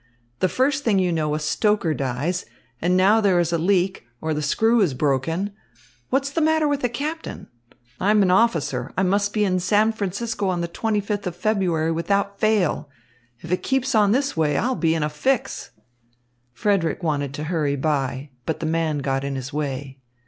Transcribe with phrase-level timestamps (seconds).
[0.39, 2.43] The first thing you know a stoker dies,
[2.81, 5.53] and now there is a leak, or the screw is broken.
[6.09, 7.49] What's the matter with the captain?
[7.99, 8.91] I am an officer.
[8.97, 12.89] I must be in San Francisco on the twenty fifth of February, without fail.
[13.41, 15.69] If it keeps on this way, I'll be in a fix."
[16.51, 19.99] Frederick wanted to hurry by, but the man got in his way.